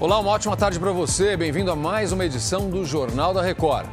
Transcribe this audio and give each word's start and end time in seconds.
Olá, 0.00 0.16
uma 0.20 0.30
ótima 0.30 0.56
tarde 0.56 0.78
para 0.78 0.92
você. 0.92 1.36
Bem-vindo 1.36 1.72
a 1.72 1.74
mais 1.74 2.12
uma 2.12 2.24
edição 2.24 2.70
do 2.70 2.84
Jornal 2.84 3.34
da 3.34 3.42
Record. 3.42 3.88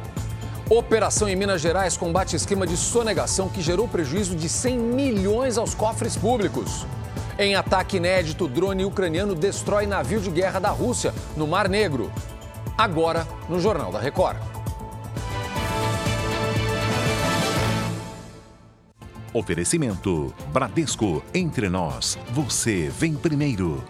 Operação 0.70 1.28
em 1.28 1.34
Minas 1.34 1.60
Gerais 1.60 1.96
combate 1.96 2.36
esquema 2.36 2.64
de 2.64 2.76
sonegação 2.76 3.48
que 3.48 3.60
gerou 3.60 3.88
prejuízo 3.88 4.36
de 4.36 4.48
100 4.48 4.78
milhões 4.78 5.58
aos 5.58 5.74
cofres 5.74 6.16
públicos. 6.16 6.86
Em 7.36 7.56
ataque 7.56 7.96
inédito, 7.96 8.46
drone 8.46 8.84
ucraniano 8.84 9.34
destrói 9.34 9.84
navio 9.84 10.20
de 10.20 10.30
guerra 10.30 10.60
da 10.60 10.70
Rússia 10.70 11.12
no 11.36 11.44
Mar 11.44 11.68
Negro. 11.68 12.12
Agora, 12.78 13.26
no 13.48 13.58
Jornal 13.58 13.90
da 13.90 13.98
Record. 13.98 14.38
Oferecimento: 19.34 20.32
Bradesco. 20.52 21.20
Entre 21.34 21.68
nós, 21.68 22.16
você 22.30 22.88
vem 22.96 23.14
primeiro. 23.14 23.82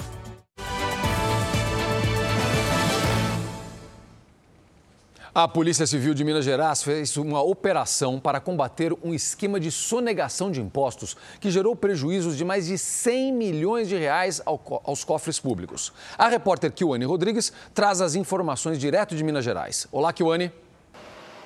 A 5.38 5.46
Polícia 5.46 5.86
Civil 5.86 6.14
de 6.14 6.24
Minas 6.24 6.46
Gerais 6.46 6.82
fez 6.82 7.14
uma 7.18 7.42
operação 7.42 8.18
para 8.18 8.40
combater 8.40 8.90
um 9.04 9.12
esquema 9.12 9.60
de 9.60 9.70
sonegação 9.70 10.50
de 10.50 10.62
impostos 10.62 11.14
que 11.38 11.50
gerou 11.50 11.76
prejuízos 11.76 12.38
de 12.38 12.42
mais 12.42 12.64
de 12.64 12.78
100 12.78 13.34
milhões 13.34 13.86
de 13.86 13.98
reais 13.98 14.40
aos 14.46 15.04
cofres 15.04 15.38
públicos. 15.38 15.92
A 16.16 16.28
repórter 16.28 16.72
Kiwane 16.72 17.04
Rodrigues 17.04 17.52
traz 17.74 18.00
as 18.00 18.14
informações 18.14 18.78
direto 18.78 19.14
de 19.14 19.22
Minas 19.22 19.44
Gerais. 19.44 19.86
Olá, 19.92 20.10
Kiwane. 20.10 20.50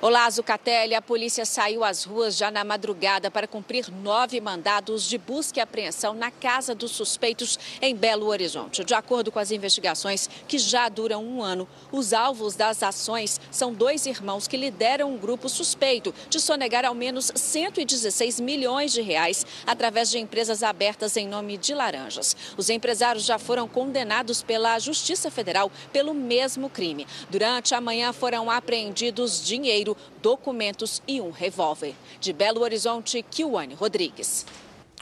Olá, 0.03 0.27
Zucatelli. 0.31 0.95
A 0.95 1.01
polícia 1.01 1.45
saiu 1.45 1.83
às 1.83 2.05
ruas 2.05 2.35
já 2.35 2.49
na 2.49 2.63
madrugada 2.63 3.29
para 3.29 3.47
cumprir 3.47 3.91
nove 3.91 4.41
mandados 4.41 5.07
de 5.07 5.15
busca 5.15 5.59
e 5.59 5.61
apreensão 5.61 6.15
na 6.15 6.31
casa 6.31 6.73
dos 6.73 6.89
suspeitos 6.89 7.59
em 7.79 7.95
Belo 7.95 8.25
Horizonte. 8.25 8.83
De 8.83 8.95
acordo 8.95 9.31
com 9.31 9.37
as 9.37 9.51
investigações, 9.51 10.27
que 10.47 10.57
já 10.57 10.89
duram 10.89 11.23
um 11.23 11.43
ano, 11.43 11.69
os 11.91 12.13
alvos 12.13 12.55
das 12.55 12.81
ações 12.81 13.39
são 13.51 13.71
dois 13.71 14.07
irmãos 14.07 14.47
que 14.47 14.57
lideram 14.57 15.13
um 15.13 15.19
grupo 15.19 15.47
suspeito 15.47 16.11
de 16.27 16.39
sonegar 16.39 16.83
ao 16.83 16.95
menos 16.95 17.31
116 17.35 18.39
milhões 18.39 18.91
de 18.91 19.03
reais 19.03 19.45
através 19.67 20.09
de 20.09 20.17
empresas 20.17 20.63
abertas 20.63 21.15
em 21.15 21.27
nome 21.27 21.57
de 21.57 21.75
laranjas. 21.75 22.35
Os 22.57 22.71
empresários 22.71 23.23
já 23.23 23.37
foram 23.37 23.67
condenados 23.67 24.41
pela 24.41 24.79
Justiça 24.79 25.29
Federal 25.29 25.71
pelo 25.93 26.15
mesmo 26.15 26.71
crime. 26.71 27.05
Durante 27.29 27.75
a 27.75 27.79
manhã 27.79 28.11
foram 28.11 28.49
apreendidos 28.49 29.45
dinheiro 29.45 29.90
documentos 30.21 31.01
e 31.07 31.21
um 31.21 31.31
revólver. 31.31 31.93
De 32.19 32.33
Belo 32.33 32.61
Horizonte, 32.61 33.23
Kiwane 33.23 33.73
Rodrigues. 33.73 34.45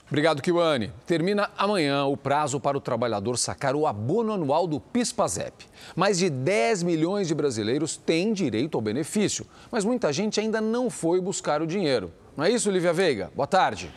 Obrigado, 0.07 0.41
Kiwane. 0.41 0.91
Termina 1.05 1.51
amanhã 1.55 2.05
o 2.05 2.17
prazo 2.17 2.59
para 2.59 2.75
o 2.75 2.81
trabalhador 2.81 3.37
sacar 3.37 3.75
o 3.75 3.85
abono 3.85 4.33
anual 4.33 4.65
do 4.65 4.79
PIS/PASEP. 4.79 5.67
Mais 5.95 6.17
de 6.17 6.31
10 6.31 6.81
milhões 6.81 7.27
de 7.27 7.35
brasileiros 7.35 7.95
têm 7.95 8.33
direito 8.33 8.75
ao 8.75 8.81
benefício, 8.81 9.45
mas 9.69 9.85
muita 9.85 10.11
gente 10.11 10.39
ainda 10.39 10.59
não 10.59 10.89
foi 10.89 11.21
buscar 11.21 11.61
o 11.61 11.67
dinheiro. 11.67 12.11
Não 12.35 12.43
é 12.43 12.49
isso, 12.49 12.71
Lívia 12.71 12.91
Veiga? 12.91 13.31
Boa 13.35 13.45
tarde. 13.45 13.91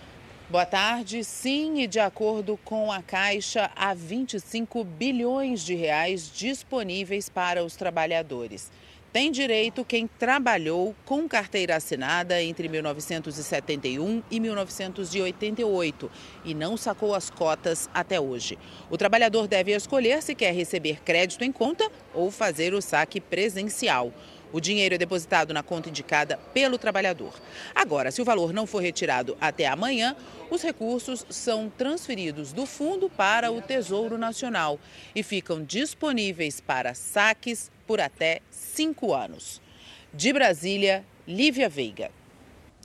Boa 0.51 0.67
tarde. 0.67 1.25
Sim, 1.25 1.81
e 1.81 1.87
de 1.87 1.99
acordo 1.99 2.59
com 2.63 2.93
a 2.93 3.01
Caixa, 3.01 3.71
há 3.75 3.95
25 3.95 4.85
bilhões 4.85 5.63
de 5.63 5.75
reais 5.75 6.31
disponíveis 6.31 7.31
para 7.31 7.65
os 7.65 7.75
trabalhadores. 7.75 8.71
Tem 9.13 9.31
direito 9.31 9.85
quem 9.85 10.07
trabalhou 10.07 10.97
com 11.05 11.29
carteira 11.29 11.77
assinada 11.77 12.43
entre 12.43 12.67
1971 12.67 14.23
e 14.31 14.41
1988 14.41 16.11
e 16.47 16.55
não 16.55 16.79
sacou 16.79 17.15
as 17.15 17.29
cotas 17.29 17.91
até 17.93 18.19
hoje. 18.19 18.59
O 18.89 18.97
trabalhador 18.97 19.47
deve 19.47 19.73
escolher 19.73 20.23
se 20.23 20.35
quer 20.35 20.55
receber 20.55 21.03
crédito 21.03 21.45
em 21.45 21.53
conta 21.53 21.87
ou 22.15 22.31
fazer 22.31 22.73
o 22.73 22.81
saque 22.81 23.21
presencial. 23.21 24.15
O 24.53 24.61
dinheiro 24.61 24.95
é 24.95 24.99
depositado 24.99 25.55
na 25.55 25.63
conta 25.63 25.89
indicada 25.89 26.39
pelo 26.53 26.77
trabalhador. 26.77 27.33
Agora, 27.75 28.11
se 28.11 28.21
o 28.21 28.25
valor 28.25 28.53
não 28.53 28.67
for 28.67 28.83
retirado 28.83 29.37
até 29.41 29.67
amanhã, 29.67 30.15
os 30.51 30.63
recursos 30.63 31.25
são 31.31 31.71
transferidos 31.71 32.53
do 32.53 32.67
fundo 32.67 33.09
para 33.09 33.51
o 33.51 33.63
Tesouro 33.63 34.19
Nacional 34.19 34.79
e 35.15 35.23
ficam 35.23 35.65
disponíveis 35.65 36.61
para 36.61 36.95
saques 36.95 37.71
por 37.87 38.01
até 38.01 38.41
cinco 38.51 39.15
anos. 39.15 39.61
De 40.13 40.33
Brasília, 40.33 41.05
Lívia 41.27 41.69
Veiga. 41.69 42.11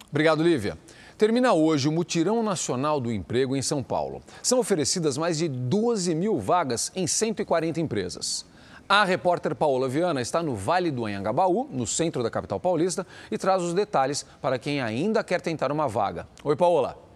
Obrigado, 0.09 0.41
Lívia. 0.41 0.77
Termina 1.17 1.51
hoje 1.51 1.89
o 1.89 1.91
Mutirão 1.91 2.43
Nacional 2.43 3.01
do 3.01 3.11
Emprego 3.11 3.55
em 3.55 3.61
São 3.61 3.81
Paulo. 3.81 4.21
São 4.41 4.59
oferecidas 4.59 5.17
mais 5.17 5.39
de 5.39 5.49
12 5.49 6.13
mil 6.13 6.39
vagas 6.39 6.91
em 6.95 7.07
140 7.07 7.81
empresas. 7.81 8.45
A 8.89 9.03
repórter 9.03 9.53
Paola 9.53 9.89
Viana 9.89 10.21
está 10.21 10.41
no 10.41 10.55
Vale 10.55 10.91
do 10.91 11.05
Anhangabaú, 11.05 11.67
no 11.69 11.85
centro 11.85 12.23
da 12.23 12.29
capital 12.29 12.57
paulista, 12.57 13.05
e 13.29 13.37
traz 13.37 13.61
os 13.61 13.73
detalhes 13.73 14.25
para 14.41 14.57
quem 14.57 14.79
ainda 14.79 15.25
quer 15.25 15.41
tentar 15.41 15.73
uma 15.73 15.89
vaga. 15.89 16.25
Oi, 16.41 16.55
Paola. 16.55 17.06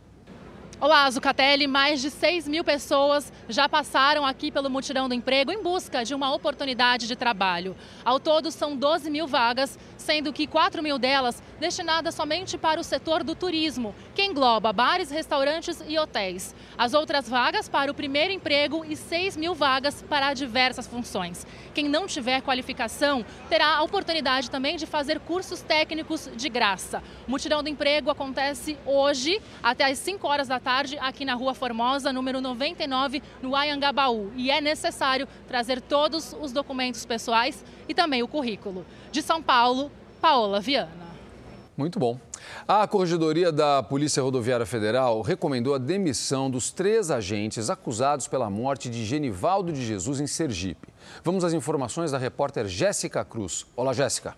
Olá, 0.81 1.07
Zucatelli. 1.11 1.67
Mais 1.67 2.01
de 2.01 2.09
6 2.09 2.47
mil 2.47 2.63
pessoas 2.63 3.31
já 3.47 3.69
passaram 3.69 4.25
aqui 4.25 4.51
pelo 4.51 4.67
Mutirão 4.67 5.07
do 5.07 5.13
Emprego 5.13 5.51
em 5.51 5.61
busca 5.61 6.03
de 6.03 6.15
uma 6.15 6.33
oportunidade 6.33 7.07
de 7.07 7.15
trabalho. 7.15 7.75
Ao 8.03 8.19
todo, 8.19 8.49
são 8.49 8.75
12 8.75 9.07
mil 9.11 9.27
vagas, 9.27 9.77
sendo 9.95 10.33
que 10.33 10.47
4 10.47 10.81
mil 10.81 10.97
delas 10.97 11.39
destinadas 11.59 12.15
somente 12.15 12.57
para 12.57 12.81
o 12.81 12.83
setor 12.83 13.23
do 13.23 13.35
turismo, 13.35 13.93
que 14.15 14.25
engloba 14.25 14.73
bares, 14.73 15.11
restaurantes 15.11 15.83
e 15.87 15.99
hotéis. 15.99 16.55
As 16.75 16.95
outras 16.95 17.29
vagas 17.29 17.69
para 17.69 17.91
o 17.91 17.93
primeiro 17.93 18.33
emprego 18.33 18.83
e 18.83 18.95
6 18.95 19.37
mil 19.37 19.53
vagas 19.53 20.03
para 20.09 20.33
diversas 20.33 20.87
funções. 20.87 21.45
Quem 21.75 21.87
não 21.87 22.07
tiver 22.07 22.41
qualificação 22.41 23.23
terá 23.47 23.75
a 23.75 23.83
oportunidade 23.83 24.49
também 24.49 24.77
de 24.77 24.87
fazer 24.87 25.19
cursos 25.19 25.61
técnicos 25.61 26.27
de 26.35 26.49
graça. 26.49 27.03
O 27.27 27.29
Mutirão 27.31 27.61
do 27.61 27.69
Emprego 27.69 28.09
acontece 28.09 28.75
hoje 28.83 29.39
até 29.61 29.85
às 29.85 29.99
5 29.99 30.27
horas 30.27 30.47
da 30.47 30.59
tarde 30.59 30.70
tarde 30.71 30.97
aqui 31.01 31.25
na 31.25 31.33
Rua 31.33 31.53
Formosa, 31.53 32.13
número 32.13 32.39
99, 32.39 33.21
no 33.41 33.57
Ayangabaú. 33.57 34.31
E 34.37 34.49
é 34.49 34.61
necessário 34.61 35.27
trazer 35.45 35.81
todos 35.81 36.33
os 36.39 36.53
documentos 36.53 37.05
pessoais 37.05 37.61
e 37.89 37.93
também 37.93 38.23
o 38.23 38.27
currículo. 38.27 38.85
De 39.11 39.21
São 39.21 39.43
Paulo, 39.43 39.91
Paola 40.21 40.61
Viana. 40.61 41.11
Muito 41.75 41.99
bom. 41.99 42.17
A 42.65 42.87
Corregedoria 42.87 43.51
da 43.51 43.83
Polícia 43.83 44.23
Rodoviária 44.23 44.65
Federal 44.65 45.21
recomendou 45.21 45.75
a 45.75 45.77
demissão 45.77 46.49
dos 46.49 46.71
três 46.71 47.11
agentes 47.11 47.69
acusados 47.69 48.29
pela 48.29 48.49
morte 48.49 48.89
de 48.89 49.03
Genivaldo 49.03 49.73
de 49.73 49.85
Jesus 49.85 50.21
em 50.21 50.27
Sergipe. 50.27 50.87
Vamos 51.21 51.43
às 51.43 51.51
informações 51.51 52.11
da 52.11 52.17
repórter 52.17 52.65
Jéssica 52.65 53.25
Cruz. 53.25 53.65
Olá, 53.75 53.91
Jéssica. 53.91 54.37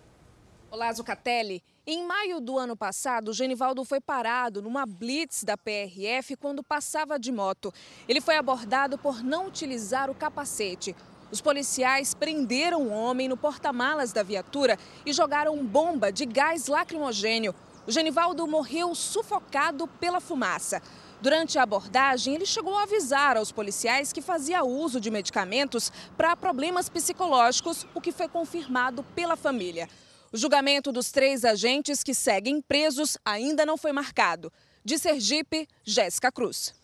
Olá, 0.74 0.92
Zucatelli. 0.92 1.62
Em 1.86 2.04
maio 2.04 2.40
do 2.40 2.58
ano 2.58 2.76
passado, 2.76 3.32
Genivaldo 3.32 3.84
foi 3.84 4.00
parado 4.00 4.60
numa 4.60 4.84
blitz 4.84 5.44
da 5.44 5.56
PRF 5.56 6.34
quando 6.34 6.64
passava 6.64 7.16
de 7.16 7.30
moto. 7.30 7.72
Ele 8.08 8.20
foi 8.20 8.36
abordado 8.36 8.98
por 8.98 9.22
não 9.22 9.46
utilizar 9.46 10.10
o 10.10 10.16
capacete. 10.16 10.96
Os 11.30 11.40
policiais 11.40 12.12
prenderam 12.12 12.88
o 12.88 12.90
homem 12.90 13.28
no 13.28 13.36
porta-malas 13.36 14.12
da 14.12 14.24
viatura 14.24 14.76
e 15.06 15.12
jogaram 15.12 15.64
bomba 15.64 16.10
de 16.10 16.26
gás 16.26 16.66
lacrimogênio. 16.66 17.54
O 17.86 17.92
Genivaldo 17.92 18.44
morreu 18.44 18.96
sufocado 18.96 19.86
pela 19.86 20.20
fumaça. 20.20 20.82
Durante 21.20 21.56
a 21.56 21.62
abordagem, 21.62 22.34
ele 22.34 22.46
chegou 22.46 22.76
a 22.76 22.82
avisar 22.82 23.36
aos 23.36 23.52
policiais 23.52 24.12
que 24.12 24.20
fazia 24.20 24.64
uso 24.64 25.00
de 25.00 25.08
medicamentos 25.08 25.92
para 26.16 26.34
problemas 26.34 26.88
psicológicos, 26.88 27.86
o 27.94 28.00
que 28.00 28.10
foi 28.10 28.26
confirmado 28.26 29.04
pela 29.14 29.36
família. 29.36 29.88
O 30.34 30.36
julgamento 30.36 30.90
dos 30.90 31.12
três 31.12 31.44
agentes 31.44 32.02
que 32.02 32.12
seguem 32.12 32.60
presos 32.60 33.16
ainda 33.24 33.64
não 33.64 33.76
foi 33.76 33.92
marcado. 33.92 34.52
De 34.84 34.98
Sergipe, 34.98 35.68
Jéssica 35.84 36.32
Cruz. 36.32 36.74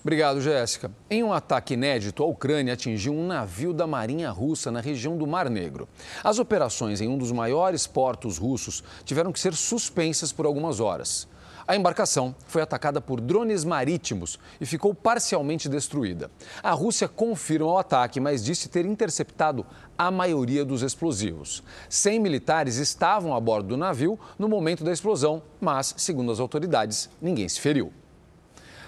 Obrigado, 0.00 0.40
Jéssica. 0.40 0.92
Em 1.10 1.24
um 1.24 1.32
ataque 1.32 1.74
inédito, 1.74 2.22
a 2.22 2.26
Ucrânia 2.26 2.74
atingiu 2.74 3.12
um 3.12 3.26
navio 3.26 3.72
da 3.72 3.84
Marinha 3.84 4.30
Russa 4.30 4.70
na 4.70 4.80
região 4.80 5.18
do 5.18 5.26
Mar 5.26 5.50
Negro. 5.50 5.88
As 6.22 6.38
operações 6.38 7.00
em 7.00 7.08
um 7.08 7.18
dos 7.18 7.32
maiores 7.32 7.84
portos 7.84 8.38
russos 8.38 8.84
tiveram 9.04 9.32
que 9.32 9.40
ser 9.40 9.54
suspensas 9.54 10.30
por 10.30 10.46
algumas 10.46 10.78
horas. 10.78 11.26
A 11.66 11.74
embarcação 11.74 12.34
foi 12.46 12.60
atacada 12.60 13.00
por 13.00 13.20
drones 13.20 13.64
marítimos 13.64 14.38
e 14.60 14.66
ficou 14.66 14.94
parcialmente 14.94 15.66
destruída. 15.66 16.30
A 16.62 16.72
Rússia 16.72 17.08
confirma 17.08 17.66
o 17.66 17.78
ataque, 17.78 18.20
mas 18.20 18.44
disse 18.44 18.68
ter 18.68 18.84
interceptado 18.84 19.64
a 19.96 20.10
maioria 20.10 20.62
dos 20.62 20.82
explosivos. 20.82 21.62
100 21.88 22.20
militares 22.20 22.76
estavam 22.76 23.34
a 23.34 23.40
bordo 23.40 23.68
do 23.68 23.76
navio 23.78 24.18
no 24.38 24.46
momento 24.46 24.84
da 24.84 24.92
explosão, 24.92 25.42
mas, 25.58 25.94
segundo 25.96 26.30
as 26.30 26.38
autoridades, 26.38 27.08
ninguém 27.20 27.48
se 27.48 27.58
feriu. 27.58 27.90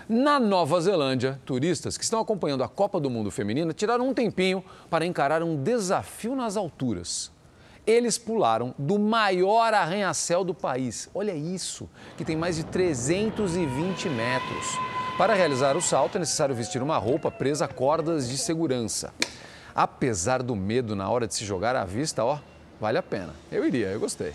Na 0.07 0.39
Nova 0.39 0.79
Zelândia, 0.81 1.41
turistas 1.47 1.97
que 1.97 2.05
estão 2.05 2.21
acompanhando 2.21 2.63
a 2.63 2.69
Copa 2.69 3.01
do 3.01 3.11
Mundo 3.11 3.31
Feminina 3.31 3.73
tiraram 3.73 4.09
um 4.09 4.15
tempinho 4.15 4.63
para 4.91 5.07
encarar 5.07 5.43
um 5.43 5.57
desafio 5.57 6.37
nas 6.37 6.57
alturas 6.57 7.35
eles 7.87 8.19
pularam 8.19 8.75
do 8.79 8.99
maior 8.99 9.73
arranha-céu 9.73 10.43
do 10.43 10.53
país. 10.53 11.09
Olha 11.15 11.35
isso, 11.35 11.89
que 12.17 12.25
tem 12.25 12.37
mais 12.37 12.57
de 12.57 12.65
320 12.65 14.09
metros. 14.09 14.79
Para 15.17 15.35
realizar 15.35 15.77
o 15.77 15.81
salto 15.81 16.17
é 16.17 16.19
necessário 16.19 16.55
vestir 16.55 16.83
uma 16.83 16.99
roupa 16.99 17.31
presa 17.31 17.65
a 17.65 17.69
cordas 17.69 18.29
de 18.29 18.37
segurança. 18.37 19.15
Apesar 19.75 20.43
do 20.43 20.57
medo 20.57 20.97
na 20.97 21.09
hora 21.09 21.27
de 21.27 21.35
se 21.35 21.45
jogar 21.45 21.77
à 21.77 21.85
vista, 21.85 22.25
ó, 22.25 22.39
vale 22.81 22.99
a 22.99 23.03
pena. 23.03 23.35
Eu 23.51 23.67
iria, 23.67 23.89
eu 23.89 24.01
gostei. 24.01 24.35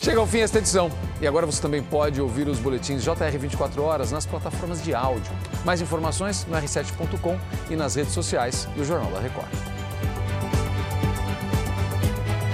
Chega 0.00 0.20
ao 0.20 0.26
fim 0.26 0.38
esta 0.38 0.58
edição. 0.58 0.90
E 1.20 1.26
agora 1.26 1.46
você 1.46 1.60
também 1.60 1.82
pode 1.82 2.20
ouvir 2.20 2.46
os 2.48 2.58
boletins 2.58 3.02
JR 3.02 3.38
24 3.38 3.82
horas 3.82 4.12
nas 4.12 4.26
plataformas 4.26 4.82
de 4.82 4.94
áudio. 4.94 5.32
Mais 5.64 5.80
informações 5.80 6.44
no 6.46 6.56
r7.com 6.56 7.38
e 7.70 7.76
nas 7.76 7.94
redes 7.94 8.12
sociais 8.12 8.66
do 8.76 8.84
Jornal 8.84 9.10
da 9.10 9.20
Record. 9.20 9.50